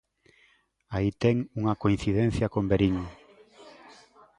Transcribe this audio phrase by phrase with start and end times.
[0.95, 2.95] Aí ten unha coincidencia con Verín.